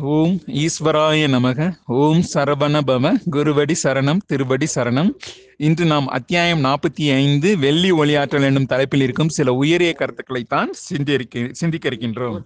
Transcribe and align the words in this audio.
ஓம் 0.00 0.40
ஈஸ்வராய 0.46 1.26
நமக 1.34 1.76
ஓம் 1.86 2.22
சரவண 2.34 2.80
பவ 2.86 3.12
குருவடி 3.30 3.74
சரணம் 3.82 4.20
திருவடி 4.26 4.66
சரணம். 4.74 5.10
இன்று 5.56 5.84
நாம் 5.84 6.06
அத்தியாயம் 6.06 6.64
நாற்பத்தி 6.64 7.06
ஐந்து 7.14 7.58
வெள்ளி 7.58 7.92
ஒளியாற்றல் 7.92 8.42
என்னும் 8.42 8.66
தலைப்பில் 8.66 9.00
இருக்கும் 9.00 9.28
சில 9.28 9.52
உயரிய 9.52 9.94
கருத்துக்களைத்தான் 9.98 10.70
சிந்திக்க 10.70 11.48
சிந்திக்க 11.52 11.88
இருக்கின்றோம். 11.88 12.40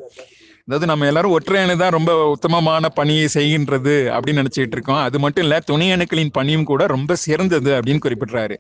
அதாவது 0.69 0.87
நம்ம 0.91 1.07
எல்லாரும் 1.11 1.35
ஒற்றையணு 1.37 1.75
தான் 1.83 1.95
ரொம்ப 1.97 2.13
உத்தமமான 2.35 2.89
பணியை 2.99 3.27
செய்கின்றது 3.35 3.95
அப்படின்னு 4.15 4.43
நினைச்சிட்டு 4.43 4.77
இருக்கோம். 4.77 5.01
அது 5.07 5.19
மட்டும் 5.19 5.45
இல்ல 5.47 5.57
துணை 5.71 5.89
அணுக்களின் 5.93 6.33
பணியும் 6.39 6.67
கூட 6.71 6.83
ரொம்ப 6.87 7.17
சிறந்தது 7.25 7.71
அப்படின்னு 7.79 8.05
குறிப்பிடுறாரு. 8.07 8.57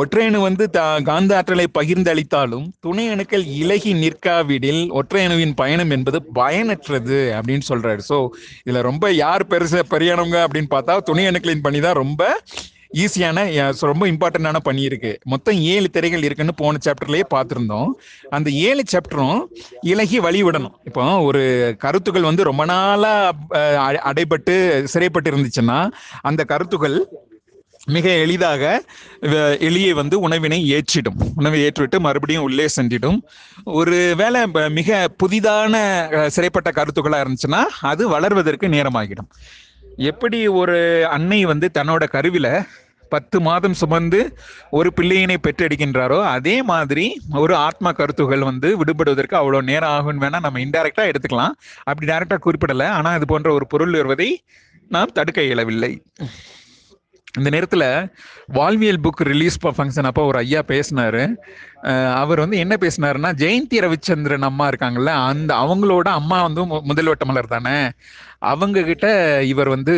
ஒற்றையணு 0.00 0.38
வந்து 0.48 0.64
த 0.70 0.80
காந்த 1.02 1.32
ஆற்றலை 1.38 1.66
பகிர்ந்தளித்தாலும் 1.78 2.66
துணை 2.80 3.06
அணுக்கள் 3.08 3.44
இலகி 3.62 3.92
நிற்காவிடில் 4.04 4.82
ஒற்றையணுவின் 5.00 5.54
பயணம் 5.54 5.90
என்பது 5.90 6.20
பயனற்றது 6.34 7.20
அப்படின்னு 7.38 7.66
சொல்றாரு. 7.70 8.02
ஸோ 8.10 8.18
இதுல 8.66 8.82
ரொம்ப 8.90 9.12
யார் 9.24 9.44
பெருச 9.46 9.82
பெரியானவங்க 9.94 10.38
அப்படின்னு 10.46 10.72
பார்த்தா 10.76 10.96
துணை 11.10 11.26
அணுக்களின் 11.32 11.66
பணி 11.68 11.80
தான் 11.80 12.00
ரொம்ப 12.04 12.22
ஈஸியான 13.00 13.38
ரொம்ப 13.90 14.04
இம்பார்ட்டன்டான 14.12 14.60
பணி 14.68 14.82
இருக்கு. 14.88 15.12
மொத்தம் 15.32 15.58
ஏழு 15.74 15.88
திரைகள் 15.96 16.26
இருக்குன்னு 16.26 16.54
போன 16.60 16.80
சாப்டர்லயே 16.86 17.24
பார்த்துருந்தோம் 17.34 17.90
அந்த 18.36 18.48
ஏழு 18.68 18.84
சாப்டரும் 18.92 19.40
இலகி 19.92 20.20
வழிவிடணும். 20.26 20.76
இப்போ 20.90 21.04
ஒரு 21.28 21.42
கருத்துக்கள் 21.84 22.28
வந்து 22.30 22.48
ரொம்ப 22.50 22.64
நாளா 22.72 23.14
அடைபட்டு 24.10 24.56
சிறைப்பட்டு 24.94 25.30
இருந்துச்சுன்னா 25.32 25.80
அந்த 26.30 26.44
கருத்துக்கள் 26.52 26.98
மிக 27.94 28.08
எளிதாக 28.24 28.62
எளிய 29.68 29.94
வந்து 30.00 30.16
உணவினை 30.26 30.58
ஏற்றிடும். 30.74 31.16
உணவை 31.40 31.58
ஏற்றுவிட்டு 31.66 31.98
மறுபடியும் 32.04 32.46
உள்ளே 32.48 32.66
சென்றிடும். 32.76 33.18
ஒரு 33.80 33.96
வேலை 34.20 34.42
மிக 34.78 35.08
புதிதான 35.22 35.74
சிறைப்பட்ட 36.36 36.70
கருத்துக்களாக 36.78 37.24
இருந்துச்சுன்னா 37.24 37.62
அது 37.92 38.02
வளர்வதற்கு 38.14 38.68
நேரமாகிடும். 38.76 39.30
எப்படி 39.96 40.48
ஒரு 40.48 41.06
அன்னை 41.06 41.44
வந்து 41.44 41.70
தன்னோட 41.78 42.04
கருவில 42.12 42.62
பத்து 43.08 43.40
மாதம் 43.40 43.72
சுமந்து 43.72 44.38
ஒரு 44.70 44.92
பிள்ளையினை 44.96 45.36
பெற்றெடுக்கின்றாரோ 45.46 46.22
அதே 46.22 46.62
மாதிரி 46.62 47.20
ஒரு 47.34 47.54
ஆத்மா 47.54 47.92
கருத்துகள் 47.92 48.40
வந்து 48.40 48.68
விடுபடுவதற்கு 48.78 49.36
அவ்வளோ 49.36 49.62
நேரம் 49.62 49.90
ஆகும்னு 49.90 50.22
வேணா 50.24 50.40
நம்ம 50.40 50.60
இன்டைரக்டா 50.60 51.04
எடுத்துக்கலாம். 51.10 51.54
அப்படி 51.84 52.12
டைரக்டா 52.12 52.38
குறிப்பிடலை. 52.46 52.86
ஆனால் 52.88 53.16
இது 53.16 53.26
போன்ற 53.26 53.52
ஒரு 53.52 53.66
பொருள் 53.66 53.90
வருவதை 53.90 54.44
நாம் 54.88 55.12
தடுக்க 55.12 55.42
இயலவில்லை. 55.42 56.00
இந்த 57.38 57.50
நேரத்தில் 57.54 57.84
வால்மியல் 58.56 58.98
புக் 59.04 59.22
ரிலீஸ் 59.30 59.56
ஃபங்க்ஷன் 59.76 60.08
அப்போ 60.08 60.22
ஒரு 60.30 60.38
ஐயா 60.42 60.60
பேசினாரு. 60.72 61.22
அவர் 62.22 62.42
வந்து 62.42 62.56
என்ன 62.64 62.74
பேசினாருன்னா 62.82 63.30
ஜெயந்தி 63.42 63.78
ரவிச்சந்திரன் 63.84 64.46
அம்மா 64.48 64.66
இருக்காங்கல்ல 64.70 65.12
அந்த 65.30 65.52
அவங்களோட 65.64 66.08
அம்மா 66.20 66.38
வந்து 66.46 66.64
முதல்வட்ட 66.90 67.26
மலர் 67.30 67.54
தானே. 67.54 67.78
அவங்க 68.52 68.82
கிட்ட 68.90 69.06
இவர் 69.52 69.70
வந்து 69.76 69.96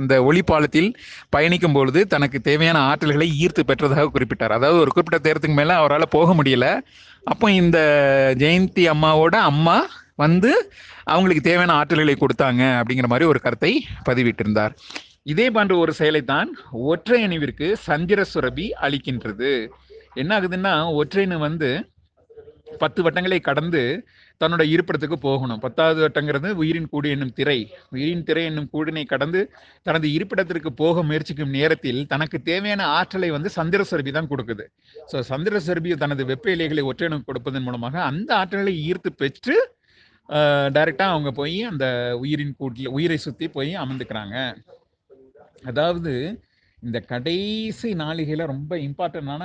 அந்த 0.00 0.14
ஒளிப்பாலத்தில் 0.28 0.90
பயணிக்கும் 1.34 1.76
பொழுது 1.76 2.00
தனக்கு 2.14 2.38
தேவையான 2.48 2.78
ஆற்றல்களை 2.90 3.26
ஈர்த்து 3.44 3.62
பெற்றதாக 3.70 4.10
குறிப்பிட்டார். 4.14 4.56
அதாவது 4.58 4.82
ஒரு 4.84 4.92
குறிப்பிட்ட 4.94 5.18
தேரத்துக்கு 5.26 5.60
மேலே 5.60 5.74
அவரால் 5.80 6.12
போக 6.16 6.34
முடியல. 6.40 6.66
அப்போ 7.32 7.46
இந்த 7.62 7.78
ஜெயந்தி 8.42 8.84
அம்மாவோட 8.94 9.36
அம்மா 9.50 9.78
வந்து 10.24 10.50
அவங்களுக்கு 11.12 11.42
தேவையான 11.48 11.74
ஆற்றல்களை 11.80 12.14
கொடுத்தாங்க. 12.20 12.62
அப்படிங்கிற 12.80 13.08
மாதிரி 13.12 13.26
ஒரு 13.32 13.40
கருத்தை 13.46 13.72
பதிவிட்டிருந்தார். 14.08 14.74
இதே 15.26 15.46
போன்ற 15.54 15.74
ஒரு 15.82 15.92
செயலைத்தான் 15.98 16.50
ஒற்றை 16.90 17.18
அணிவிற்கு 17.26 17.66
சந்திர 17.88 18.20
சுரபி 18.32 18.66
அளிக்கின்றது. 18.86 19.50
என்ன 20.20 20.30
ஆகுதுன்னா 20.38 20.74
ஒற்றையணு 21.00 21.36
வந்து 21.48 21.68
பத்து 22.82 23.00
வட்டங்களை 23.04 23.38
கடந்து 23.48 23.80
தன்னோட 24.40 24.62
இருப்பிடத்துக்கு 24.74 25.16
போகணும். 25.26 25.60
பத்தாவது 25.64 26.00
வட்டங்கிறது 26.04 26.48
உயிரின் 26.60 26.88
கூடு 26.92 27.08
என்னும் 27.14 27.32
திரை. 27.38 27.58
உயிரின் 27.94 28.24
திரை 28.28 28.44
என்னும் 28.50 28.68
கூடினை 28.74 29.04
கடந்து 29.12 29.40
தனது 29.86 30.06
இருப்பிடத்திற்கு 30.16 30.70
போக 30.82 31.02
முயற்சிக்கும் 31.08 31.54
நேரத்தில் 31.58 32.00
தனக்கு 32.12 32.38
தேவையான 32.50 32.86
ஆற்றலை 32.98 33.30
வந்து 33.36 33.50
சந்திர 33.58 33.84
சுரபி 33.90 34.12
தான் 34.18 34.30
கொடுக்குது. 34.32 34.66
ஸோ 35.12 35.20
சந்திர 35.32 35.60
சுரபி 35.66 35.98
தனது 36.04 36.24
வெப்ப 36.32 36.48
இலைகளை 36.56 36.84
ஒற்றையணு 36.92 37.20
கொடுப்பதன் 37.28 37.66
மூலமாக 37.68 37.96
அந்த 38.10 38.30
ஆற்றலை 38.40 38.74
ஈர்த்து 38.88 39.12
பெற்று 39.22 39.56
டைரெக்டாக 40.76 41.12
அவங்க 41.14 41.30
போய் 41.38 41.56
அந்த 41.70 41.84
உயிரின் 42.24 42.58
கூட்டில் 42.58 42.92
உயிரை 42.96 43.18
சுற்றி 43.26 43.46
போய் 43.56 43.72
அமர்ந்துக்கிறாங்க. 43.84 44.36
அதாவது 45.62 46.12
இந்த 46.82 46.98
கடைசி 47.12 47.88
நாளிகையில் 47.94 48.44
ரொம்ப 48.44 48.72
இம்பார்ட்டண்டான 48.78 49.44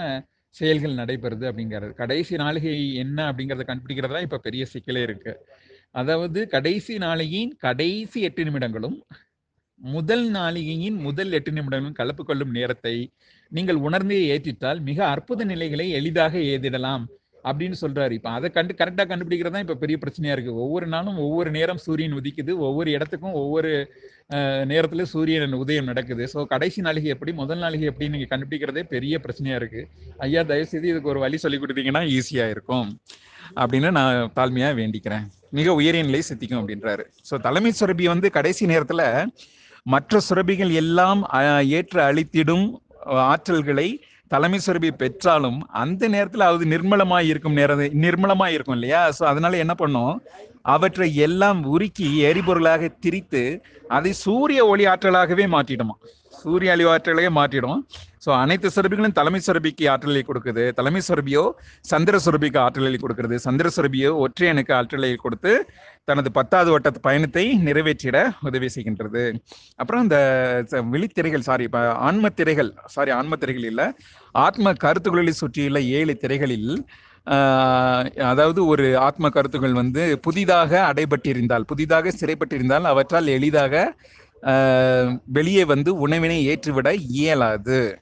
செயல்கள் 0.56 1.00
நடைபெறுது 1.00 1.46
அப்படிங்கிறது. 1.50 1.94
கடைசி 1.94 2.36
நாளிகை 2.36 2.74
என்ன 2.96 3.20
அப்படிங்கிறத 3.32 3.66
கண்டுபிடிக்கிறதா 3.68 4.22
இப்போ 4.22 4.38
பெரிய 4.38 4.64
சிக்கலே 4.66 5.02
இருக்கு. 5.02 5.34
அதாவது 5.92 6.40
கடைசி 6.48 6.94
நாளிகையின் 6.98 7.54
கடைசி 7.58 8.20
எட்டு 8.22 8.44
நிமிடங்களும் 8.44 8.98
முதல் 9.82 10.26
நாளிகையின் 10.32 10.98
முதல் 10.98 11.32
எட்டு 11.32 11.52
நிமிடங்களும் 11.52 11.92
கலப்பு 11.92 12.24
கொள்ளும் 12.26 12.52
நேரத்தை 12.52 12.96
நீங்கள் 13.52 13.80
உணர்ந்தே 13.88 14.20
ஏற்றிட்டால் 14.34 14.80
மிக 14.82 15.00
அற்புத 15.08 15.46
நிலைகளை 15.46 15.88
எளிதாக 15.92 16.34
ஏதிடலாம் 16.54 17.04
அப்படின்னு 17.50 17.78
சொல்றாரு. 17.82 18.14
இப்ப 18.20 18.30
அதை 18.38 18.50
கண்டு 18.58 18.74
கரெக்டா 18.82 19.04
கண்டுபிடிக்கிறது 19.12 19.56
தான் 19.56 19.66
இப்ப 19.66 19.78
பெரிய 19.84 19.98
பிரச்சனையா 20.04 20.36
இருக்கு. 20.36 20.54
ஒவ்வொரு 20.64 20.88
நாளும் 20.94 21.18
ஒவ்வொரு 21.26 21.50
நேரம் 21.58 21.82
சூரியன் 21.86 22.18
உதிக்குது. 22.20 22.54
ஒவ்வொரு 22.68 22.90
இடத்துக்கும் 22.98 23.38
ஒவ்வொரு 23.42 23.72
நேரத்துல 24.72 25.06
சூரியன் 25.14 25.60
உதயம் 25.64 25.90
நடக்குது. 25.92 26.24
ஸோ 26.34 26.46
கடைசி 26.54 26.80
நாளிகை 26.88 27.10
எப்படி 27.16 27.34
முதல் 27.42 27.62
நாளிகை 27.66 27.88
எப்படி 27.92 28.10
நீங்க 28.14 28.30
கண்டுபிடிக்கிறதே 28.32 28.84
பெரிய 28.96 29.20
பிரச்சனையா 29.26 29.58
இருக்கு. 29.62 29.84
ஐயா 30.28 30.44
தயவு 30.52 30.70
செய்து 30.72 30.90
இதுக்கு 30.94 31.12
ஒரு 31.14 31.22
வழி 31.26 31.40
சொல்லி 31.44 31.60
கொடுத்தீங்கன்னா 31.64 32.04
ஈஸியா 32.18 32.48
இருக்கும். 32.56 32.88
அப்படின்னு 33.62 33.90
நான் 33.98 34.32
தாழ்மையா 34.38 34.70
வேண்டிக்கிறேன். 34.80 35.26
மிக 35.58 35.74
உயரிய 35.80 36.04
நிலை 36.08 36.22
சித்திக்கும் 36.30 36.62
அப்படின்றாரு. 36.62 37.04
ஸோ 37.30 37.38
தலைமை 37.48 37.72
சுரபி 37.80 38.06
வந்து 38.14 38.28
கடைசி 38.38 38.66
நேரத்துல 38.74 39.04
மற்ற 39.94 40.20
சுரபிகள் 40.28 40.72
எல்லாம் 40.82 41.20
ஏற்ற 41.80 41.98
அழித்திடும் 42.10 42.66
ஆற்றல்களை 43.32 43.88
தலைமை 44.32 44.60
சுரபி 44.66 44.92
பெற்றாலும் 44.92 45.60
அந்த 45.76 46.10
நேரத்துல 46.10 46.46
அது 46.52 46.66
நிர்மலமாய் 46.66 47.28
இருக்கும் 47.28 47.54
நேரம் 47.54 47.82
நிர்மலமாய் 48.06 48.54
இருக்கும் 48.54 48.76
இல்லையா? 48.76 49.02
ஸோ 49.20 49.24
அதனால 49.24 49.58
என்ன 49.58 49.74
பண்ணும்? 49.76 50.14
அவற்றை 50.66 51.16
எல்லாம் 51.26 51.60
உருக்கி 51.74 52.08
எரிபொருளாக 52.30 52.88
திரித்து 53.00 53.44
அதை 53.88 54.12
சூரிய 54.24 54.62
ஒளி 54.66 54.86
ஆற்றலாகவே 54.86 55.46
மாற்றிடுமா 55.48 55.96
சூரிய 56.46 56.74
அழிவு 56.76 56.90
ஆற்றலையே 56.94 57.30
மாற்றிடும். 57.40 57.80
ஸோ 58.26 58.30
அனைத்து 58.44 58.68
சுரபிகளும் 58.76 59.16
தலைமை 59.20 59.40
சுரபிக்கு 59.48 59.86
ஆற்றலை 59.94 60.22
கொடுக்குது. 60.30 60.64
தலைமை 60.80 61.02
சுரபியோ 61.08 61.44
சந்திர 61.92 62.18
சுரபிக்கு 62.26 62.60
ஆற்றலை 62.66 63.00
கொடுக்கிறது. 63.04 63.38
சந்திர 63.48 63.70
சுரபியோ 63.78 64.12
ஒற்றையனுக்கு 64.26 64.74
ஆற்றலை 64.80 65.12
கொடுத்து 65.24 65.54
தனது 66.10 66.30
பத்தாவது 66.38 66.72
வட்ட 66.74 66.90
பயணத்தை 67.08 67.46
நிறைவேற்றிட 67.68 68.18
உதவி 68.50 68.68
செய்கின்றது. 68.76 69.24
அப்புறம் 69.82 70.04
இந்த 70.06 70.18
விழித்திரைகள் 70.94 71.48
சாரி 71.50 71.66
இப்போ 71.70 71.82
ஆன்ம 72.10 72.32
திரைகள் 72.40 72.72
சாரி 72.96 73.14
ஆன்ம 73.20 73.38
திரைகள் 73.44 73.68
இல்லை 73.72 73.88
ஆத்ம 74.46 74.74
கருத்துக்களில் 74.86 75.40
சுற்றியுள்ள 75.42 75.82
ஏழு 76.00 76.16
திரைகளில் 76.24 76.72
அதாவது 78.32 78.60
ஒரு 78.72 78.86
ஆத்ம 79.06 79.30
கருத்துக்கள் 79.36 79.80
வந்து 79.80 80.04
புதிதாக 80.26 80.72
அடைபட்டிருந்தால் 80.90 81.66
புதிதாக 81.72 82.12
சிறைப்பட்டிருந்தால் 82.20 82.92
அவற்றால் 82.92 83.34
எளிதாக 83.38 83.76
வெளியே 85.26 85.66
வந்து 85.66 85.98
உணவினை 85.98 86.40
ஏற்றுவிட 86.48 86.96
இயலாது. 87.10 88.00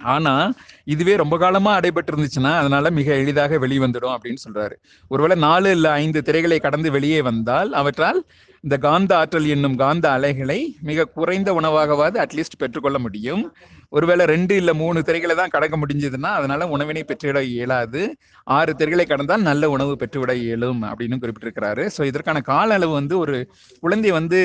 ஆனா 0.00 0.52
இதுவே 0.84 1.16
ரொம்ப 1.16 1.38
காலமா 1.38 1.78
அடைபட்டு 1.80 2.12
இருந்துச்சுன்னா 2.12 2.52
அதனால 2.56 2.90
மிக 2.90 3.14
எளிதாக 3.14 3.58
வெளிவந்துடும் 3.58 4.14
அப்படின்னு 4.16 4.44
சொல்றாரு. 4.46 4.74
ஒருவேளை 5.08 5.36
நாலு 5.36 5.70
இல்ல 5.70 5.90
ஐந்து 5.90 6.22
திரைகளை 6.24 6.58
கடந்து 6.60 6.90
வெளியே 6.90 7.22
வந்தால் 7.22 7.72
அவற்றால் 7.72 8.20
இந்த 8.60 8.78
காந்த 8.78 9.16
ஆற்றல் 9.16 9.46
என்னும் 9.46 9.76
காந்த 9.76 10.10
அலைகளை 10.10 10.76
மிக 10.80 11.04
குறைந்த 11.04 11.52
உணவாகவாது 11.52 12.18
அட்லீஸ்ட் 12.24 12.58
பெற்றுக்கொள்ள 12.58 12.98
முடியும். 12.98 13.56
ஒருவேளை 13.94 14.24
ரெண்டு 14.32 14.54
இல்ல 14.60 14.70
மூணு 14.74 14.98
திரைகளை 15.08 15.34
தான் 15.34 15.52
கடக்க 15.54 15.74
முடிஞ்சதுன்னா 15.76 16.30
அதனால 16.38 16.66
உணவினை 16.68 17.02
பெற்றுவிட 17.10 17.40
இயலாது. 17.52 18.02
ஆறு 18.46 18.72
திரைகளை 18.78 19.04
கடந்தால் 19.06 19.46
நல்ல 19.50 19.70
உணவு 19.70 19.92
பெற்றுவிட 20.00 20.32
இயலும் 20.44 20.80
அப்படின்னு 20.90 21.20
குறிப்பிட்டிருக்கிறாரு. 21.22 21.84
ஸோ 21.96 22.02
இதற்கான 22.10 22.40
கால 22.50 22.74
அளவு 22.74 22.92
வந்து 22.92 23.14
ஒரு 23.18 23.36
குழந்தை 23.82 24.10
வந்து 24.10 24.40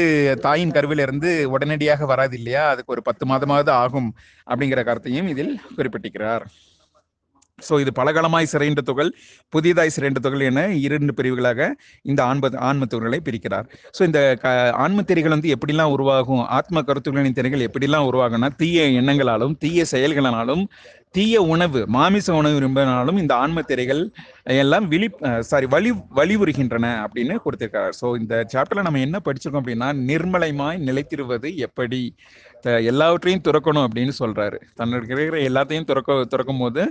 தாயின் 0.47 0.75
கருவில 0.77 1.06
இருந்து 1.07 1.31
உடனடியாக 1.56 2.06
வராது 2.06 2.38
இல்லையா? 2.39 2.65
அதுக்கு 2.73 2.95
ஒரு 2.97 3.03
பத்து 3.09 3.25
மாதமாவது 3.25 3.73
ஆகும் 3.83 4.09
அப்படிங்கிற 4.47 4.83
கருத்தையும் 4.89 5.31
இதில் 5.35 5.53
குறிப்பிட்டிருக்கிறார். 5.77 6.45
ஸோ 7.69 7.79
இது 7.79 7.91
பலகாலமாய் 7.95 8.51
சிறைன்ற 8.51 8.81
துகள் 8.81 9.11
புதியதாய் 9.53 9.95
சிறைன்ற 9.95 10.19
தொகல் 10.19 10.39
என 10.39 10.67
இரண்டு 10.77 11.13
பிரிவுகளாக 11.13 11.69
இந்த 12.03 12.23
ஆன்ம 12.23 12.50
ஆன்ம 12.59 12.85
பிரிக்கிறார். 13.27 13.67
ஸோ 14.00 14.03
இந்த 14.03 14.35
க 14.41 14.71
ஆன்ம 14.71 15.01
திரைகள் 15.01 15.29
வந்து 15.29 15.56
எப்படிலாம் 15.56 15.91
உருவாகும் 15.91 16.45
ஆத்ம 16.47 16.81
கருத்துக்களின் 16.81 17.33
திரைகள் 17.33 17.67
எப்படிலாம் 17.69 18.07
உருவாகும்னா 18.09 18.50
தீய 18.57 18.85
எண்ணங்களாலும் 19.01 19.57
தீய 19.59 19.85
செயல்களாலும் 19.91 20.63
தீய 21.11 21.41
உணவு 21.41 21.79
மாமிச 21.88 22.33
உணவு 22.33 22.53
விரும்பினாலும் 22.53 23.17
இந்த 23.17 23.35
ஆன்ம 23.35 23.61
திரைகள் 23.61 24.01
எல்லாம் 24.44 24.88
விழி 24.88 25.07
சாரி 25.39 25.65
வலி 25.65 25.91
வலிவுறுகின்றன 26.15 26.91
அப்படின்னு 27.06 27.35
கொடுத்திருக்காரு 27.45 27.94
ஸோ 28.01 28.07
இந்த 28.19 28.45
சாப்டர்ல 28.53 28.81
நம்ம 28.81 29.00
என்ன 29.00 29.19
படிச்சிருக்கோம் 29.25 29.61
அப்படின்னா 29.63 29.89
நிர்மலைமாய் 30.09 30.79
நிலைத்திருவது 30.88 31.56
எப்படி? 31.57 32.01
எல்லாவற்றையும் 32.91 33.44
துறக்கணும் 33.47 33.85
அப்படின்னு 33.88 34.13
சொல்றாரு. 34.21 34.57
தன்னுக்கு 34.79 35.13
இருக்கிற 35.15 35.39
எல்லாத்தையும் 35.50 35.89
துறக்க 35.89 36.17
துறக்கும் 36.33 36.61
போது 36.63 36.83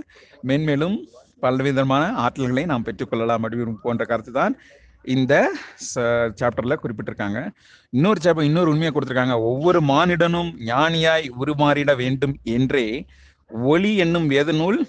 மென்மேலும் 0.49 0.97
பலவிதமான 1.45 2.03
ஆற்றல்களை 2.25 2.63
நாம் 2.71 2.85
பெற்றுக்கொள்ளலாம் 2.87 3.43
அப்படின்னு 3.45 3.75
போன்ற 3.87 4.05
கருத்து 4.11 4.31
தான் 4.39 4.55
இந்த 5.15 5.33
சாப்டர்ல 6.39 6.75
குறிப்பிட்டிருக்காங்க. 6.83 7.39
இன்னொரு 7.97 8.19
சாப்டர் 8.23 8.47
இன்னொரு 8.49 8.71
உண்மையை 8.73 8.91
கொடுத்திருக்காங்க. 8.95 9.35
ஒவ்வொரு 9.49 9.79
மானிடனும் 9.91 10.49
ஞானியாய் 10.71 11.27
உருமாறிட 11.41 11.93
வேண்டும் 12.01 12.35
என்றே 12.55 12.85
ஒளி 13.73 13.91
என்னும் 14.05 14.27
வேத 14.33 14.51
நூல் 14.61 14.79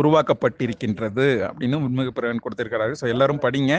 உருவாக்கப்பட்டிருக்கின்றது 0.00 1.26
அப்படின்னு 1.48 1.78
உண்மைப்பிரவன் 1.88 2.44
கொடுத்திருக்கிறாரு. 2.44 2.94
ஸோ 3.00 3.06
எல்லாரும் 3.14 3.42
படிங்க. 3.46 3.74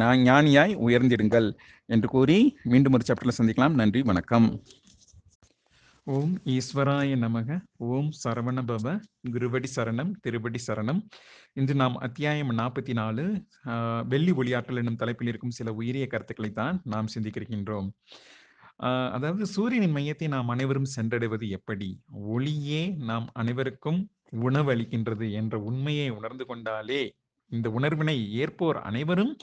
நான் 0.00 0.20
ஞானியாய் 0.28 0.74
உயர்ந்திடுங்கள் 0.86 1.48
என்று 1.94 2.08
கூறி 2.14 2.38
மீண்டும் 2.72 2.96
ஒரு 2.98 3.06
சாப்டர்ல 3.08 3.34
சந்திக்கலாம். 3.38 3.78
நன்றி 3.82 4.02
வணக்கம். 4.10 4.48
ஓம் 6.14 6.34
ஈஸ்வராய 6.52 7.16
நமக 7.22 7.56
ஓம் 7.86 8.08
சரவண 8.20 8.58
பவ 8.68 8.92
குருவடி 9.32 9.68
சரணம் 9.74 10.12
திருவடி 10.24 10.60
சரணம். 10.66 11.00
இன்று 11.58 11.74
நாம் 11.80 11.96
அத்தியாயம் 12.06 12.52
நாற்பத்தி 12.60 12.92
நாலு 12.92 13.24
வெள்ளி 14.12 14.32
ஒளியாற்றல் 14.40 14.80
என்னும் 14.82 14.98
தலைப்பில் 15.02 15.30
இருக்கும் 15.30 15.54
சில 15.58 15.74
உயரிய 15.80 16.04
கருத்துக்களை 16.12 16.50
தான் 16.52 16.76
நாம் 16.92 17.10
சிந்திக்கிருக்கின்றோம். 17.14 17.88
அதாவது 19.16 19.46
சூரியனின் 19.54 19.96
மையத்தை 19.98 20.28
நாம் 20.36 20.52
அனைவரும் 20.54 20.88
சென்றடைவது 20.96 21.48
எப்படி? 21.58 21.90
ஒளியே 22.36 22.82
நாம் 23.10 23.26
அனைவருக்கும் 23.42 24.00
உணவு 24.48 24.70
அளிக்கின்றது 24.74 25.28
என்ற 25.42 25.60
உண்மையை 25.70 26.08
உணர்ந்து 26.18 26.46
கொண்டாலே 26.52 27.02
இந்த 27.50 27.68
உணர்வினை 27.80 28.18
ஏற்போர் 28.44 28.80
அனைவரும் 28.90 29.34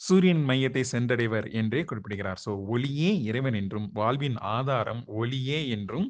சூரியன் 0.00 0.44
மையத்தை 0.48 0.82
சென்றடைவர் 0.92 1.46
என்றே 1.60 1.80
குறிப்பிடுகிறார். 1.90 2.40
சோ 2.44 2.52
ஒளியே 2.74 3.10
இறைவன் 3.28 3.58
என்றும் 3.62 3.88
வாழ்வின் 3.98 4.38
ஆதாரம் 4.56 5.02
ஒளியே 5.20 5.60
என்றும் 5.76 6.06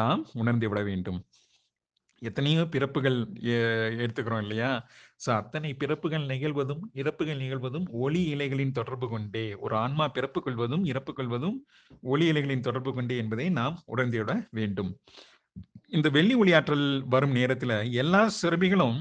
நாம் 0.00 0.22
உணர்ந்து 0.40 0.68
விட 0.70 0.80
வேண்டும். 0.90 1.18
எத்தனையோ 2.22 2.62
பிறப்புகள் 2.74 3.16
எடுத்துக்கிறோம் 4.02 4.42
இல்லையா? 4.44 4.70
சோ 5.24 5.28
அத்தனை 5.40 5.70
பிறப்புகள் 5.82 6.24
நிகழ்வதும் 6.30 6.82
இறப்புகள் 7.00 7.40
நிகழ்வதும் 7.42 7.86
ஒளி 8.04 8.22
இலைகளின் 8.34 8.76
தொடர்பு 8.78 9.06
கொண்டே 9.08 9.44
ஒரு 9.64 9.74
ஆன்மா 9.76 10.06
பிறப்பு 10.16 10.40
கொள்வதும் 10.46 10.84
இறப்பு 10.92 11.12
கொள்வதும் 11.18 11.56
ஒளி 12.12 12.26
இலைகளின் 12.32 12.64
தொடர்பு 12.68 12.92
கொண்டே 12.94 13.16
என்பதை 13.22 13.46
நாம் 13.60 13.76
உணர்ந்துவிட 13.94 14.34
வேண்டும். 14.58 14.90
இந்த 15.96 16.08
வெள்ளி 16.16 16.34
ஒளியாற்றல் 16.42 16.86
வரும் 17.14 17.36
நேரத்துல 17.38 17.72
எல்லா 18.02 18.22
சிறபிகளும் 18.40 18.98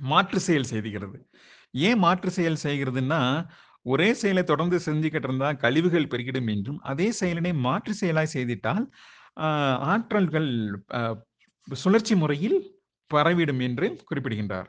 மாற்று 0.00 0.40
செயல் 0.46 0.70
செய்துகிறது. 0.72 1.18
ஏன் 1.88 2.00
மாற்று 2.04 2.30
செயல் 2.30 2.62
செய்கிறதுன்னா 2.64 3.20
ஒரே 3.86 4.08
செயலை 4.20 4.42
தொடர்ந்து 4.44 4.76
செஞ்சுக்கிட்டு 4.86 5.28
இருந்தா 5.28 5.48
கழிவுகள் 5.64 6.10
பெருகிடும் 6.12 6.48
என்றும் 6.54 6.80
அதே 6.90 7.08
செயலினை 7.20 7.52
மாற்று 7.66 7.92
செயலாய் 7.94 8.34
செய்திட்டால் 8.34 8.84
ஆற்றல்கள் 9.92 10.50
சுழற்சி 11.68 12.14
முறையில் 12.14 12.58
பரவிடும் 13.10 13.62
என்று 13.66 13.86
குறிப்பிடுகின்றார். 14.08 14.68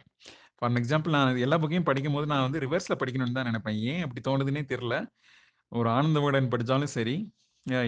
ஃபார் 0.58 0.78
எக்ஸாம்பிள் 0.80 1.16
நான் 1.16 1.42
எல்லா 1.46 1.58
புக்கையும் 1.64 1.88
படிக்கும் 1.90 2.16
போது 2.18 2.28
நான் 2.32 2.46
வந்து 2.46 2.62
ரிவர்ஸ்ல 2.66 2.96
படிக்கணும்னு 3.02 3.38
தான் 3.38 3.50
நினைப்பேன். 3.50 3.80
ஏன் 3.92 4.04
அப்படி 4.06 4.22
தோணுதுன்னே 4.28 4.64
தெரில 4.72 4.96
ஒரு 5.72 5.88
ஆனந்தவுடன் 5.98 6.52
படித்தாலும் 6.54 6.94
சரி 6.98 7.16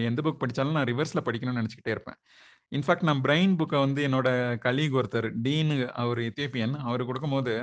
எந்த 0.08 0.20
புக் 0.24 0.40
படித்தாலும் 0.42 0.76
நான் 0.78 0.88
ரிவர்ஸ்ல 0.90 1.20
படிக்கணும்னு 1.26 1.60
நினச்சிக்கிட்டே 1.60 1.94
இருப்பேன். 1.96 2.18
இன்ஃபேக்ட் 2.72 3.06
நான் 3.08 3.22
பிரெயின் 3.26 3.54
புக்கை 3.60 3.78
வந்து 3.84 4.00
என்னோட 4.08 4.28
கலீக் 4.66 4.96
ஒருத்தர் 5.00 5.28
டீனு 5.44 5.76
அவர் 6.02 6.20
எத்தியோப்பியன் 6.28 6.74
அவர் 6.88 7.08
கொடுக்கும்போது 7.08 7.54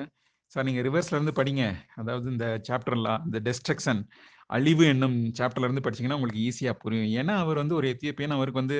சார் 0.52 0.66
நீங்கள் 0.68 0.86
ரிவர்ஸ்ல 0.88 1.18
இருந்து 1.18 1.34
படிங்க. 1.40 1.64
அதாவது 2.02 2.28
இந்த 2.34 2.46
சாப்டர்லாம் 2.68 3.24
இந்த 3.28 3.40
டெஸ்ட்ரக்ஷன் 3.48 4.02
அழிவு 4.50 4.84
என்னும் 4.94 5.18
சாப்டர்ல 5.40 5.68
இருந்து 5.68 5.84
படிச்சீங்கன்னா 5.86 6.18
உங்களுக்கு 6.20 6.44
ஈஸியா 6.48 6.74
புரியும். 6.84 7.10
ஏன்னா 7.20 7.34
அவர் 7.44 7.62
வந்து 7.64 7.76
ஒரு 7.80 7.88
எத்தியோப்பியன். 7.94 8.36
அவருக்கு 8.38 8.62
வந்து 8.64 8.78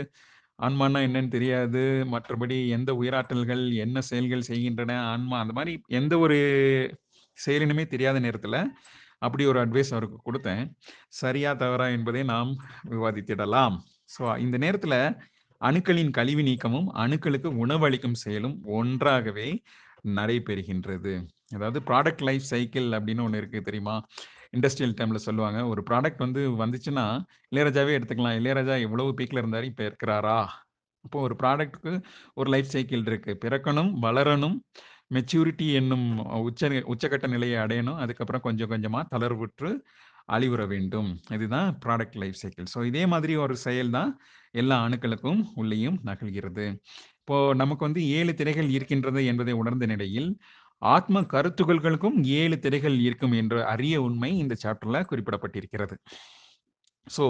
ஆன்மானா 0.60 1.00
என்னன்னு 1.08 1.34
தெரியாது. 1.36 1.82
மற்றபடி 2.14 2.58
எந்த 2.78 2.92
உயிராற்றல்கள் 3.02 3.64
என்ன 3.86 4.02
செயல்கள் 4.10 4.48
செய்கின்றன 4.50 4.94
ஆன்மா 5.12 5.38
அந்த 5.44 5.54
மாதிரி 5.60 5.74
எந்த 6.00 6.14
ஒரு 6.26 6.38
செயலினுமே 7.38 7.86
தெரியாத 7.88 8.18
நேரத்துல 8.20 8.58
அப்படி 9.22 9.44
ஒரு 9.52 9.60
அட்வைஸ் 9.64 9.94
அவருக்கு 9.94 10.18
கொடுத்தேன். 10.26 10.64
சரியா 11.22 11.52
தவறா 11.56 11.88
என்பதை 11.90 12.24
நாம் 12.34 12.52
விவாதித்திடலாம். 12.94 13.76
ஸோ 14.16 14.24
இந்த 14.46 14.58
நேரத்துல 14.66 14.96
அணுக்களின் 15.62 16.12
கழிவு 16.12 16.44
நீக்கமும் 16.44 16.90
அணுக்களுக்கு 17.04 17.50
உணவளிக்கும் 17.64 18.20
செயலும் 18.24 18.58
ஒன்றாகவே 18.80 19.48
நடைபெறுகின்றது. 20.18 21.14
அதாவது 21.52 21.80
ப்ராடக்ட் 21.90 22.24
லைஃப் 22.30 22.46
சைக்கிள் 22.52 22.88
அப்படின்னு 22.98 23.26
ஒன்று 23.26 23.40
இருக்குது 23.42 23.68
தெரியுமா? 23.68 23.96
இண்டஸ்ட்ரியல் 24.56 24.96
டைமில் 25.00 25.26
சொல்லுவாங்க. 25.28 25.60
ஒரு 25.72 25.82
ப்ராடக்ட் 25.90 26.24
வந்து 26.26 26.42
வந்துச்சுன்னா 26.62 27.06
இளையராஜாவே 27.54 27.96
எடுத்துக்கலாம். 27.98 28.38
இளையராஜா 28.40 28.76
எவ்வளவு 28.88 29.12
பீக்கில் 29.20 29.42
இருந்தார் 29.42 29.70
இப்போ 29.72 29.84
இருக்கிறாரா? 29.90 30.40
அப்போ 31.06 31.18
ஒரு 31.28 31.36
ப்ராடக்ட்டுக்கு 31.42 31.94
ஒரு 32.40 32.50
லைஃப் 32.54 32.74
சைக்கிள் 32.76 33.04
இருக்குது 33.12 33.40
பிறக்கணும் 33.46 33.92
வளரணும் 34.06 34.58
மெச்சூரிட்டி 35.16 35.68
என்னும் 35.80 36.08
உச்ச 36.48 36.62
உச்சக்கட்ட 36.94 37.28
நிலையை 37.36 37.58
அடையணும். 37.66 38.00
அதுக்கப்புறம் 38.04 38.46
கொஞ்சம் 38.48 38.72
கொஞ்சமாக 38.74 39.10
தளர்வுற்று 39.14 39.70
அழிவுற 40.36 40.62
வேண்டும். 40.74 41.10
இதுதான் 41.36 41.70
ப்ராடக்ட் 41.84 42.18
லைஃப் 42.24 42.40
சைக்கிள் 42.42 42.68
ஸோ 42.74 42.80
இதே 42.90 43.04
மாதிரி 43.14 43.34
ஒரு 43.44 43.56
செயல் 43.66 43.94
தான் 43.98 44.10
எல்லா 44.62 44.78
அணுக்களுக்கும் 44.88 45.42
உள்ளேயும் 45.62 45.98
நகழ்கிறது 46.10 46.66
இப்போ 47.22 47.38
நமக்கு 47.62 47.84
வந்து 47.88 48.02
ஏழு 48.18 48.32
திரைகள் 48.40 48.70
இருக்கின்றது 48.76 49.22
என்பதை 49.32 49.54
உணர்ந்த 49.62 49.86
நிலையில் 49.94 50.30
ஆத்ம 50.82 51.22
கருத்துகள்களுக்கும் 51.34 52.18
ஏழு 52.40 52.60
திரைகள் 52.60 53.00
இருக்கும் 53.00 53.32
என்ற 53.32 53.66
அரிய 53.66 54.02
உண்மை 54.02 54.38
இந்த 54.38 54.56
சாப்டர்ல 54.64 54.98
குறிப்பிடப்பட்டிருக்கிறது. 55.12 55.96
ஸோ 57.08 57.26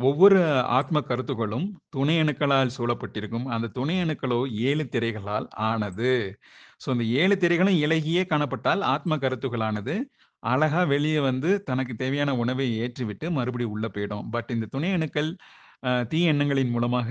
ஒவ்வொரு 0.00 0.38
ஆத்ம 0.78 1.00
கருத்துகளும் 1.00 1.66
துணை 1.88 2.20
அணுக்களால் 2.20 2.74
சூழப்பட்டிருக்கும். 2.78 3.46
அந்த 3.46 3.66
துணை 3.68 3.96
அணுக்களோ 4.02 4.38
ஏழு 4.60 4.84
திரைகளால் 4.92 5.46
ஆனது. 5.68 6.12
ஸோ 6.82 6.90
இந்த 6.94 7.04
ஏழு 7.22 7.36
திரைகளும் 7.40 7.78
இலகியே 7.78 8.22
காணப்பட்டால் 8.24 8.82
ஆத்ம 8.86 9.16
கருத்துகளானது 9.16 9.94
அழகா 10.42 10.84
வெளியே 10.84 11.20
வந்து 11.20 11.62
தனக்கு 11.62 11.94
தேவையான 11.94 12.36
உணவை 12.36 12.66
ஏற்றிவிட்டு 12.80 13.30
மறுபடியும் 13.30 13.72
உள்ள 13.72 13.88
போயிடும். 13.88 14.28
பட் 14.30 14.50
இந்த 14.50 14.66
துணை 14.70 14.92
அணுக்கள் 14.92 15.30
தீ 15.80 15.92
தீய 16.08 16.28
எண்ணங்களின் 16.28 16.70
மூலமாக 16.70 17.08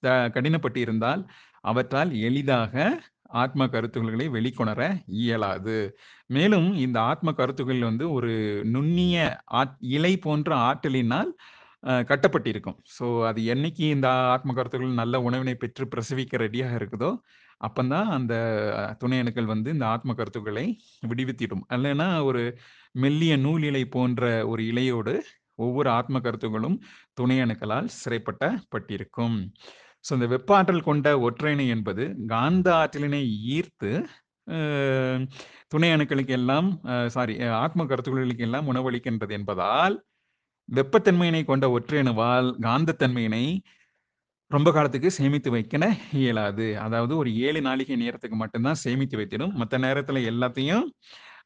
த- 0.00 0.28
கடினப்பட்டு 0.34 0.76
இருந்தால் 0.76 1.22
அவற்றால் 1.60 2.10
எளிதாக 2.20 2.74
ஆத்ம 3.28 3.68
கருத்துக்களை 3.68 4.28
வெளிக்கொணர 4.28 5.02
இயலாது. 5.06 5.98
மேலும் 6.26 6.76
இந்த 6.76 7.00
ஆத்ம 7.00 7.32
கருத்துக்கள் 7.32 7.80
வந்து 7.80 8.12
ஒரு 8.12 8.64
நுண்ணிய 8.64 9.40
ஆட்- 9.52 9.76
இலை 9.78 10.16
போன்ற 10.16 10.56
ஆற்றலினால் 10.56 11.30
கட்டப்பட்டிருக்கும். 11.86 12.78
ஸோ 12.98 13.26
அது 13.26 13.42
என்னைக்கு 13.42 13.80
இந்த 13.80 14.08
ஆத்ம 14.10 14.52
கருத்துக்கள் 14.52 14.90
நல்ல 14.90 15.20
உணவினை 15.20 15.54
பெற்று 15.54 15.88
பிரசவிக்க 15.96 16.36
ரெடியாக 16.36 16.76
இருக்குதோ 16.76 17.20
அப்பந்தான் 17.58 18.04
அந்த 18.04 18.96
துணை 18.98 19.18
அணுக்கள் 19.18 19.44
வந்து 19.44 19.72
இந்த 19.72 19.86
ஆத்ம 19.86 20.14
கருத்துக்களை 20.14 20.80
விடுவித்திடும். 21.06 21.62
இல்லைன்னா 21.68 22.24
ஒரு 22.24 22.58
மெல்லிய 22.92 23.36
நூல் 23.36 23.62
இலை 23.62 23.84
போன்ற 23.84 24.46
ஒரு 24.46 24.62
இலையோடு 24.62 25.20
ஒவ்வொரு 25.54 25.90
ஆத்ம 25.90 26.18
கருத்துகளும் 26.18 26.80
துணை 27.14 27.38
அணுக்களால் 27.38 27.88
சிறைப்பட்டப்பட்டிருக்கும். 28.04 29.52
ஸோ 30.08 30.12
இந்த 30.12 30.26
வெப்ப 30.26 30.56
ஆற்றல் 30.56 30.86
கொண்ட 30.88 31.08
ஒற்றையணு 31.18 31.64
என்பது 31.68 32.04
காந்த 32.26 32.68
ஆற்றலினை 32.74 33.22
ஈர்த்து 33.56 33.90
துணை 35.68 35.88
அணுக்களுக்கு 35.94 36.34
எல்லாம் 36.40 36.68
சாரி 37.06 37.34
ஆத்ம 37.48 37.84
கருத்துக்களுக்கு 37.84 38.46
எல்லாம் 38.48 38.68
உணவளிக்கின்றது 38.72 39.30
என்பதால் 39.30 39.96
வெப்பத்தன்மையினை 40.68 41.42
கொண்ட 41.44 41.66
ஒற்றையணுவால் 41.70 42.48
காந்தத்தன்மையினை 42.60 43.44
ரொம்ப 44.50 44.68
காலத்துக்கு 44.72 45.10
சேமித்து 45.10 45.50
வைக்க 45.50 45.88
இயலாது. 46.12 46.66
அதாவது 46.76 47.12
ஒரு 47.16 47.30
ஏழு 47.36 47.60
நாளிகை 47.60 47.96
நேரத்துக்கு 47.96 48.36
மட்டும்தான் 48.36 48.80
சேமித்து 48.84 49.16
வைத்திடும் 49.20 49.52
மற்ற 49.52 49.78
நேரத்தில் 49.78 50.20
எல்லாத்தையும் 50.32 50.86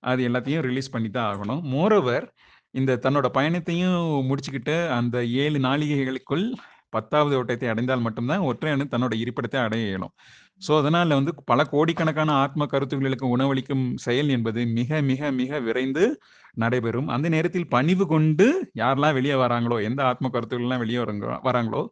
அது 0.01 0.21
எல்லாத்தையும் 0.29 0.65
ரிலீஸ் 0.69 0.91
பண்ணி 0.91 1.11
தான் 1.11 1.29
ஆகணும். 1.33 1.63
மோரோவர் 1.75 2.27
இந்த 2.75 2.99
தன்னோட 3.05 3.27
பயணத்தையும் 3.29 3.99
முடிச்சுக்கிட்டு 4.29 4.77
அந்த 4.99 5.17
ஏழு 5.45 5.59
நாளிகைகளுக்குள் 5.59 6.45
பத்தாவது 6.97 7.35
ஓட்டத்தை 7.41 7.69
அடைந்தால் 7.73 8.05
மட்டும்தான் 8.07 8.45
ஒற்றை 8.51 8.71
அணு 8.75 8.85
தன்னோட 8.95 9.15
இருப்பிடத்தை 9.23 9.59
அடைய 9.67 9.85
இயலும். 9.91 10.13
ஸோ 10.61 10.73
அதனால் 10.81 11.17
வந்து 11.19 11.33
பல 11.51 11.61
கோடிக்கணக்கான 11.73 12.31
ஆத்ம 12.45 12.67
கருத்துக்களுக்கு 12.73 13.27
உணவளிக்கும் 13.37 13.85
செயல் 14.07 14.31
என்பது 14.37 14.61
மிக 14.79 15.01
மிக 15.11 15.31
மிக 15.41 15.61
விரைந்து 15.67 16.05
நடைபெறும். 16.63 17.09
அந்த 17.15 17.27
நேரத்தில் 17.37 17.71
பணிவு 17.75 18.05
கொண்டு 18.13 18.47
யாரெல்லாம் 18.83 19.17
வெளியே 19.19 19.37
வராங்களோ 19.45 19.79
எந்த 19.89 20.01
ஆத்ம 20.11 20.31
கருத்துக்கள்லாம் 20.35 20.83
வெளியே 20.85 21.01
வரங்க 21.05 21.27
வராங்களோ 21.49 21.83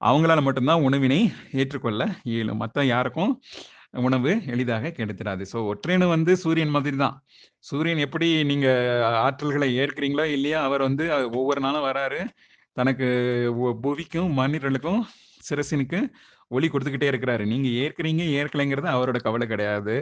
அவங்களால 0.00 0.40
மட்டும்தான் 0.46 0.84
உணவினை 0.88 1.20
ஏற்றுக்கொள்ள 1.60 2.02
இயலும். 2.32 2.60
மற்ற 2.62 2.84
யாருக்கும் 2.94 3.32
உணவு 4.06 4.32
எளிதாக 4.52 4.92
கிடைத்திடாது. 4.98 5.42
ஸோ 5.52 5.58
ஒற்றையணு 5.72 6.06
வந்து 6.14 6.32
சூரியன் 6.42 6.74
மாதிரி 6.76 6.96
தான் 7.04 7.16
சூரியன் 7.70 8.00
எப்படி 8.06 8.28
நீங்கள் 8.50 9.02
ஆற்றல்களை 9.26 9.68
ஏற்கிறீங்களோ 9.82 10.24
இல்லையா 10.36 10.60
அவர் 10.68 10.86
வந்து 10.88 11.04
ஒவ்வொரு 11.40 11.60
நாளும் 11.66 11.86
வராரு. 11.90 12.20
தனக்கு 12.76 13.06
ஒ- 13.58 13.78
புவிக்கும் 13.82 14.32
மனிதர்களுக்கும் 14.32 15.00
சிரசினுக்கு 15.50 15.98
ஒளி 16.48 16.68
கொடுத்துக்கிட்டே 16.68 17.08
இருக்கிறாரு. 17.12 17.44
நீங்க 17.46 17.68
ஏற்கிறீங்க 17.82 18.22
ஏற்கலைங்கிறது 18.38 18.88
அவரோட 18.94 19.18
கவலை 19.18 19.46
கிடையாது. 19.46 19.94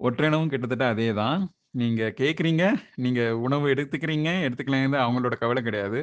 ஒற்றையனவும் 0.00 0.48
கிட்டத்தட்ட 0.48 0.86
அதே 0.86 1.12
தான் 1.12 1.40
நீங்க 1.72 2.14
கேட்குறீங்க 2.16 2.64
நீங்க 2.96 3.20
உணவு 3.38 3.68
எடுத்துக்கிறீங்க 3.68 4.28
எடுத்துக்கலங்கிறது 4.46 4.98
அவங்களோட 5.06 5.36
கவலை 5.36 5.62
கிடையாது. 5.62 6.00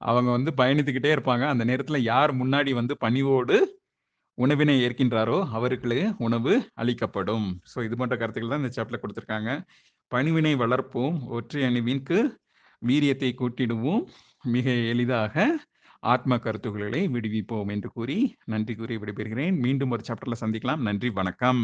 அவங்க 0.00 0.30
வந்து 0.30 0.50
பயணித்துக்கிட்டே 0.56 1.12
இருப்பாங்க. 1.16 1.44
அந்த 1.46 1.64
நேரத்துல 1.64 1.98
யார் 2.02 2.32
முன்னாடி 2.36 2.74
வந்து 2.74 2.96
பணிவோடு 2.96 3.56
உணவினை 4.38 4.86
ஏற்கின்றாரோ 4.86 5.48
அவர்களே 5.50 6.12
உணவு 6.18 6.52
அளிக்கப்படும். 6.74 7.46
ஸோ 7.72 7.84
இது 7.84 7.96
போன்ற 7.96 8.16
கருத்துக்கள் 8.16 8.52
தான் 8.52 8.62
இந்த 8.62 8.72
சாப்டர்ல 8.76 9.00
கொடுத்துருக்காங்க. 9.02 9.50
பணிவினை 10.12 10.54
வளர்ப்போம். 10.56 11.26
ஒற்றை 11.26 11.62
அணுவிற்கு 11.64 12.18
வீரியத்தை 12.82 13.30
கூட்டிடுவோம். 13.34 14.02
மிக 14.46 14.70
எளிதாக 14.70 15.34
ஆத்ம 16.02 16.38
கருத்துக்களை 16.38 17.08
விடுவிப்போம் 17.08 17.70
என்று 17.70 17.90
கூறி 17.90 18.16
நன்றி 18.44 18.74
கூறி 18.74 18.96
விடைபெறுகிறேன். 18.96 19.56
மீண்டும் 19.60 19.90
ஒரு 19.90 20.02
சாப்டர்ல 20.08 20.36
சந்திக்கலாம். 20.40 20.76
நன்றி 20.76 21.10
வணக்கம். 21.10 21.62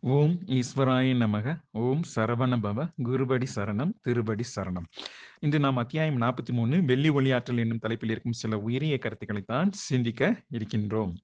ஓம் 0.00 0.34
ஈஸ்வராய 0.48 1.14
நமக. 1.18 1.46
ஓம் 1.70 2.02
சரவண 2.16 2.54
பவ 2.60 2.78
குருபடி 3.04 3.46
சரணம் 3.56 3.92
திருபடி 4.00 4.44
சரணம். 4.56 4.86
இன்று 5.40 5.60
நாம் 5.60 5.76
அத்தியாயம் 5.76 6.20
நாற்பத்தி 6.20 6.52
மூணு 6.52 6.84
வெள்ளி 6.84 7.10
ஒளியாற்றல் 7.10 7.58
என்னும் 7.58 7.78
தலைப்பில் 7.78 8.10
இருக்கும் 8.10 8.32
சில 8.32 8.58
உயரிய 8.58 8.98
கருத்துக்களை 8.98 9.42
தான் 9.46 9.70
சிந்திக்க 9.72 10.22
இருக்கின்றோம். 10.50 11.14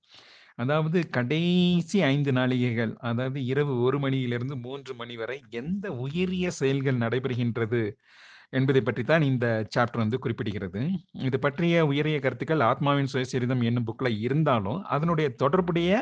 அதாவது 0.57 1.09
கடைசி 1.09 2.03
ஐந்து 2.03 2.33
நாளிகைகள் 2.33 2.97
அதாவது 3.01 3.45
இரவு 3.45 3.83
ஒரு 3.83 3.99
மணியிலிருந்து 3.99 4.57
மூன்று 4.57 4.95
மணி 4.95 5.17
வரை 5.17 5.43
எந்த 5.51 5.93
உயரிய 5.93 6.51
செயல்கள் 6.51 6.99
நடைபெறுகின்றது? 6.99 7.83
என்பதை 8.53 8.81
பற்றி 8.87 9.03
தான் 9.11 9.25
இந்த 9.31 9.47
சாப்டர் 9.75 10.03
வந்து 10.05 10.19
குறிப்பிடுகிறது. 10.25 10.81
இது 11.29 11.39
பற்றிய 11.47 11.85
உயரிய 11.91 12.19
கருத்துக்கள் 12.25 12.65
ஆத்மாவின் 12.71 13.11
சுயசரிதம் 13.13 13.65
என்னும் 13.69 13.87
புக்கில் 13.89 14.19
இருந்தாலும் 14.27 14.81
அதனுடைய 14.97 15.29
தொடர்புடைய 15.43 15.93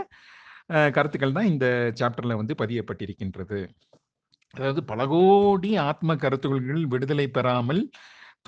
கருத்துக்கள் 0.97 1.37
தான் 1.39 1.51
இந்த 1.53 1.67
சாப்டரில் 2.01 2.41
வந்து 2.41 2.55
பதியப்பட்டிருக்கின்றது. 2.63 3.61
அதாவது 4.55 4.81
பல 4.93 5.01
கோடி 5.13 5.71
ஆத்ம 5.89 6.17
கருத்துக்கள் 6.25 6.85
விடுதலை 6.95 7.27
பெறாமல் 7.37 7.83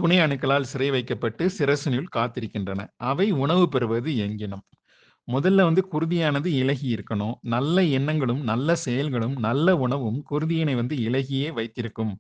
துணை 0.01 0.19
அணுக்களால் 0.25 0.71
சிறை 0.73 0.89
வைக்கப்பட்டு 0.97 1.45
சிரசனில் 1.59 2.13
காத்திருக்கின்றன. 2.17 2.81
அவை 3.11 3.27
உணவு 3.45 3.65
பெறுவது 3.75 4.11
எங்கினம். 4.27 4.65
முதல்ல 5.29 5.65
வந்து 5.69 5.83
குருதியானது 5.95 6.49
இலகி 6.63 6.87
இருக்கணும். 6.97 7.35
நல்ல 7.55 7.83
எண்ணங்களும் 7.99 8.43
நல்ல 8.53 8.77
செயல்களும் 8.87 9.37
நல்ல 9.49 9.77
உணவும் 9.87 10.19
குருதியினை 10.31 10.75
வந்து 10.81 10.97
இலகியே 11.09 11.51
வைத்திருக்கும். 11.59 12.13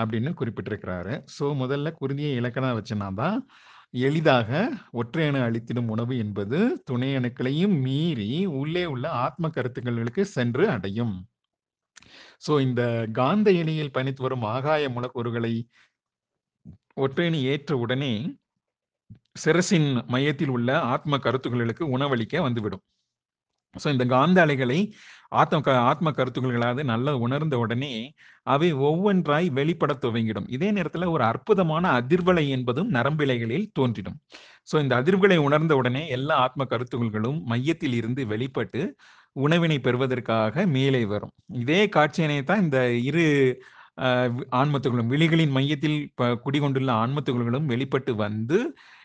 அப்படின்னு 0.00 0.30
குறிப்பிட்டிருக்கிறாரு. 0.40 1.14
ஸோ 1.36 1.44
முதல்ல 1.62 1.92
குருதியை 2.00 2.32
இலக்கணா 2.40 2.70
வச்சுனா 2.78 3.08
தான் 3.22 3.38
எளிதாக 4.06 4.50
ஒற்றையணு 5.00 5.40
அளித்திடும் 5.48 5.90
உணவு 5.94 6.14
என்பது 6.24 6.58
துணை 6.84 7.10
அணுக்களையும் 7.16 7.76
மீறி 7.86 8.30
உள்ளே 8.60 8.84
உள்ள 8.94 9.06
ஆத்ம 9.26 9.48
கருத்துக்களுக்கு 9.48 10.24
சென்று 10.36 10.64
அடையும். 10.74 11.14
ஸோ 12.46 12.54
இந்த 12.66 12.82
காந்த 13.12 13.48
இணையில் 13.60 13.94
பயணித்து 13.94 14.22
வரும் 14.26 14.48
ஆகாய 14.54 14.88
மூலக்கூறுகளை 14.96 15.54
ஒற்றையணி 17.04 17.40
ஏற்ற 17.52 17.72
உடனே 17.84 18.12
சிரசின் 19.44 19.88
மையத்தில் 20.12 20.52
உள்ள 20.56 20.70
ஆத்ம 20.92 21.18
கருத்துக்களுக்கு 21.18 21.84
உணவளிக்க 21.98 22.40
வந்துவிடும். 22.46 22.84
ஸோ 23.74 23.86
இந்த 23.94 24.04
காந்த 24.12 24.38
அலைகளை 24.44 24.78
ஆத்ம 25.32 25.60
க- 25.60 25.78
ஆத்ம 25.80 26.10
கருத்துக்களாவது 26.10 26.82
நல்லா 26.82 27.16
உணர்ந்த 27.16 27.58
உடனே 27.58 28.14
அவை 28.42 28.74
ஒவ்வொன்றாய் 28.74 29.46
வெளிப்பட 29.50 29.98
துவங்கிடும். 30.02 30.48
இதே 30.48 30.70
நேரத்தில் 30.70 31.04
ஒரு 31.04 31.24
அற்புதமான 31.24 32.00
அதிர்வலை 32.00 32.48
என்பதும் 32.48 32.90
நரம்பிலைகளில் 32.90 33.70
தோன்றிடும். 33.78 34.18
ஸோ 34.68 34.80
இந்த 34.80 35.02
அதிர்வுகளை 35.02 35.36
உணர்ந்த 35.36 35.76
உடனே 35.76 36.08
எல்லா 36.08 36.34
ஆத்ம 36.36 36.64
கருத்துக்கள்களும் 36.64 37.42
மையத்தில் 37.42 37.92
இருந்து 37.92 38.26
வெளிப்பட்டு 38.26 38.82
உணவினை 39.32 39.78
பெறுவதற்காக 39.78 40.66
மேலே 40.66 41.04
வரும். 41.04 41.32
இதே 41.54 41.88
காட்சியினை 41.96 42.42
தான் 42.42 42.62
இந்த 42.62 42.78
இரு 43.02 43.26
ஆஹ், 44.00 44.30
ஆன்மத்துகளும் 44.52 45.06
விழிகளின் 45.06 45.50
மையத்தில் 45.50 45.98
குடிகொண்டுள்ள 46.44 46.90
ஆன்மத்துகளும் 46.94 47.64
வெளிப்பட்டு 47.64 48.14
வந்து 48.14 48.58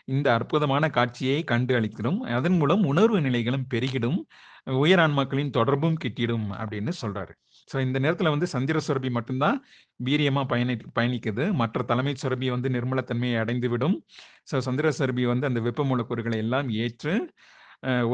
இந்த 0.04 0.34
அற்புதமான 0.34 0.88
காட்சியை 0.88 1.44
கண்டு 1.44 1.80
அளிக்கிறோம் 1.80 2.18
அதன் 2.34 2.56
மூலம் 2.56 2.84
உணர்வு 2.84 3.20
நிலைகளும் 3.20 3.66
பெருகிடும். 3.74 4.18
உயரான்மாக்களின் 4.66 5.52
தொடர்பும் 5.56 5.96
கிட்டிடும் 6.02 6.48
அப்படின்னு 6.60 6.92
சொல்றாரு. 7.02 7.32
ஸோ 7.70 7.76
இந்த 7.86 7.98
நேரத்தில் 8.04 8.32
வந்து 8.34 8.46
சந்திர 8.54 8.78
சுரபி 8.86 9.10
மட்டும்தான் 9.10 9.56
வீரியமாக 10.00 10.46
பயணி 10.52 10.74
பயணிக்குது. 10.98 11.44
மற்ற 11.60 11.82
தலைமை 11.90 12.14
சுரபி 12.22 12.48
வந்து 12.54 12.68
நிர்மலத்தன்மையை 12.68 13.38
அடைந்து 13.42 13.68
விடும் 13.68 13.96
ஸோ 14.50 14.58
சந்திர 14.68 14.92
சுரபி 14.98 15.24
வந்து 15.32 15.48
அந்த 15.50 15.60
வெப்ப 15.60 15.84
மூலக்கூறுகளை 15.84 16.38
எல்லாம் 16.38 16.70
ஏற்று 16.84 17.14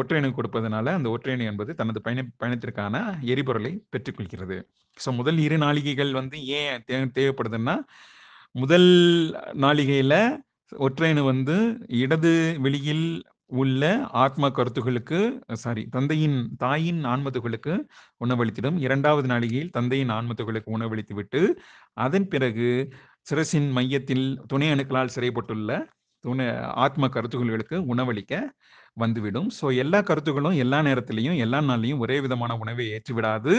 ஒற்றையணு 0.01 0.29
கொடுப்பதனால 0.37 0.93
அந்த 0.99 1.09
ஒற்றையணு 1.15 1.45
என்பது 1.51 1.71
தனது 1.75 1.99
பயண 2.05 2.21
பயணத்திற்கான 2.43 2.95
எரிபொருளை 3.33 3.73
பெற்றுக்கொள்கிறது. 3.93 4.57
ஸோ 4.97 5.09
முதல் 5.17 5.39
இரு 5.47 5.57
நாளிகைகள் 5.65 6.13
வந்து 6.21 6.37
ஏன் 6.59 6.85
தே 6.89 6.99
தேவைப்படுதுன்னா 7.17 7.75
முதல் 8.55 8.91
நாளிகையில் 9.65 10.21
ஒற்றையணு 10.73 11.23
வந்து 11.33 11.57
இடது 12.03 12.33
வெளியில் 12.65 13.07
உள்ள 13.51 13.83
ஆத்ம 14.11 14.49
கருத்துகளுக்கு 14.49 15.19
சாரி 15.53 15.87
தந்தையின் 15.91 16.53
தாயின் 16.57 17.05
ஆன்மத்துகளுக்கு 17.05 17.75
உணவளித்திடும். 18.25 18.79
இரண்டாவது 18.79 19.29
நாளிகையில் 19.29 19.71
தந்தையின் 19.71 20.11
ஆன்மத்துகளுக்கு 20.11 20.65
உணவளித்து 20.65 21.15
விட்டு 21.15 21.61
அதன் 21.93 22.29
பிறகு 22.29 22.93
சிரசின் 23.31 23.71
மையத்தில் 23.71 24.41
துணை 24.47 24.73
அணுக்களால் 24.73 25.15
சிறைப்பட்டுள்ள 25.17 25.87
துணை 26.21 26.47
ஆத்ம 26.59 27.09
கருத்துகளுக்கு 27.09 27.77
உணவளிக்க 27.95 28.35
வந்துவிடும். 28.95 29.49
ஸோ 29.61 29.77
எல்லா 29.77 30.01
கருத்துகளும் 30.01 30.57
எல்லா 30.57 30.81
நேரத்திலையும் 30.81 31.37
எல்லா 31.37 31.61
நாள்லையும் 31.61 31.99
ஒரே 31.99 32.21
விதமான 32.21 32.57
உணவை 32.57 32.87
ஏற்றுவிடாது. 32.95 33.55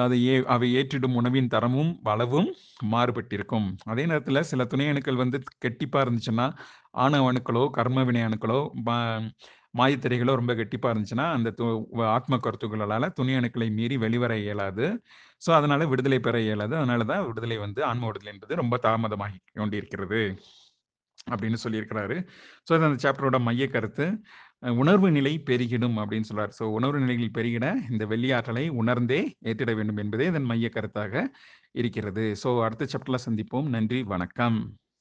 அதை 0.00 0.26
ஏ 0.26 0.44
அவை 0.46 0.76
ஏற்றிடும் 0.76 1.14
உணவின் 1.14 1.48
தரமும் 1.48 2.00
அளவும் 2.02 2.54
மாறுபட்டிருக்கும். 2.90 3.76
அதே 3.84 4.06
நேரத்தில் 4.06 4.42
சில 4.42 4.64
துணை 4.64 4.88
அணுக்கள் 4.88 5.14
வந்து 5.14 5.42
கெட்டிப்பாக 5.64 6.04
இருந்துச்சுன்னா 6.04 6.56
ஆணவ 6.90 7.32
அணுக்களோ 7.32 7.70
கர்ம 7.70 8.04
வினை 8.04 8.22
அணுக்களோ 8.22 8.70
மா- 8.86 9.30
மாயத்திரைகளோ 9.78 10.34
ரொம்ப 10.34 10.54
கெட்டிப்பாக 10.54 10.94
இருந்துச்சுன்னா 10.94 11.32
அந்த 11.32 11.54
து- 11.56 12.02
ஆத்ம 12.04 12.36
கருத்துக்களால் 12.36 13.12
துணை 13.12 13.34
அணுக்களை 13.34 13.72
மீறி 13.72 13.96
வெளிவர 13.96 14.38
இயலாது. 14.38 15.02
ஸோ 15.46 15.52
அதனால 15.52 15.86
விடுதலை 15.86 16.20
பெற 16.20 16.40
இயலாது. 16.40 16.76
அதனால 16.76 17.04
தான் 17.04 17.26
விடுதலை 17.26 17.58
வந்து 17.58 17.84
ஆன்ம 17.84 18.06
விடுதலை 18.06 18.32
என்பது 18.32 18.54
ரொம்ப 18.54 18.78
தாமதமாகி 18.82 19.36
கொண்டிருக்கிறது. 19.52 20.42
அப்படின்னு 21.30 21.56
சொல்லியிருக்கிறாரு. 21.64 22.28
ஸோ 22.70 22.74
அது 22.74 22.84
அந்த 22.84 23.10
சாப்டரோட 23.10 23.40
மைய 23.40 23.68
கருத்து. 23.68 24.20
உணர்வு 24.62 25.10
நிலை 25.10 25.38
பெருகிடும் 25.38 25.96
அப்படின்னு 25.96 26.28
சொல்றார். 26.30 26.52
ஸோ 26.58 26.62
உணர்வு 26.62 27.00
நிலைகள் 27.00 27.36
பெருகிட 27.38 27.66
இந்த 27.90 28.06
வெள்ளி 28.06 28.32
ஆற்றலை 28.32 28.68
உணர்ந்தே 28.68 29.20
ஏற்றிட 29.44 29.74
வேண்டும் 29.74 29.96
என்பதே 29.96 30.26
இதன் 30.26 30.44
மைய 30.44 30.70
கருத்தாக 30.74 31.24
இருக்கிறது. 31.72 32.34
ஸோ 32.44 32.62
அடுத்த 32.62 32.88
சாப்டர்ல 32.92 33.18
சந்திப்போம். 33.26 33.68
நன்றி 33.68 34.02
வணக்கம். 34.02 34.81